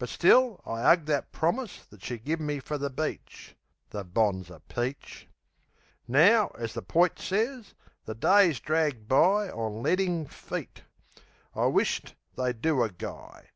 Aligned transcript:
But 0.00 0.08
still 0.08 0.60
I 0.66 0.80
'ug 0.82 1.06
That 1.06 1.30
promise 1.30 1.84
that 1.90 2.02
she 2.02 2.18
give 2.18 2.40
me 2.40 2.58
fer 2.58 2.76
the 2.76 2.90
beach. 2.90 3.54
The 3.90 4.04
bonzer 4.04 4.58
peach! 4.68 5.28
Now, 6.08 6.48
as 6.58 6.74
the 6.74 6.82
poit 6.82 7.20
sez, 7.20 7.74
the 8.04 8.16
days 8.16 8.58
drag 8.58 9.06
by 9.06 9.48
On 9.48 9.80
ledding 9.80 10.26
feet. 10.26 10.82
I 11.54 11.66
wish't 11.66 12.16
they'd 12.36 12.60
do 12.60 12.82
a 12.82 12.90
guy. 12.90 13.50